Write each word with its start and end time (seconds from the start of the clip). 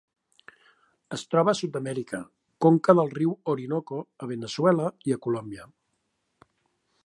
Es 1.17 1.25
troba 1.33 1.53
a 1.53 1.57
Sud-amèrica: 1.59 2.21
conca 2.67 2.97
del 3.01 3.13
riu 3.19 3.35
Orinoco 3.55 4.01
a 4.27 4.33
Veneçuela 4.35 4.91
i 5.13 5.17
Colòmbia. 5.27 5.71